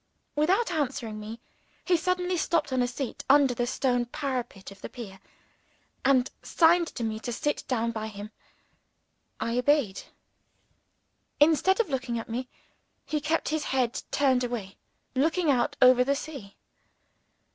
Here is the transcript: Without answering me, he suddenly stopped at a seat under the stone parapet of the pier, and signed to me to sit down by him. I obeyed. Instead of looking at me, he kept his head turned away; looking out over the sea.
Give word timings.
Without 0.35 0.71
answering 0.71 1.19
me, 1.19 1.39
he 1.85 1.95
suddenly 1.95 2.35
stopped 2.35 2.73
at 2.73 2.79
a 2.79 2.87
seat 2.87 3.23
under 3.29 3.53
the 3.53 3.67
stone 3.67 4.07
parapet 4.07 4.71
of 4.71 4.81
the 4.81 4.89
pier, 4.89 5.19
and 6.03 6.31
signed 6.41 6.87
to 6.87 7.03
me 7.03 7.19
to 7.19 7.31
sit 7.31 7.63
down 7.67 7.91
by 7.91 8.07
him. 8.07 8.31
I 9.39 9.59
obeyed. 9.59 10.01
Instead 11.39 11.79
of 11.79 11.87
looking 11.89 12.17
at 12.17 12.27
me, 12.29 12.49
he 13.05 13.21
kept 13.21 13.49
his 13.49 13.65
head 13.65 14.01
turned 14.09 14.43
away; 14.43 14.75
looking 15.13 15.51
out 15.51 15.77
over 15.83 16.03
the 16.03 16.15
sea. 16.15 16.55